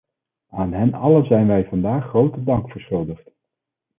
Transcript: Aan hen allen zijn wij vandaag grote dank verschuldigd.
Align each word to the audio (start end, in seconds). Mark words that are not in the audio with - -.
Aan 0.49 0.71
hen 0.73 0.93
allen 0.93 1.25
zijn 1.25 1.47
wij 1.47 1.65
vandaag 1.65 2.05
grote 2.09 2.43
dank 2.43 2.69
verschuldigd. 2.71 3.31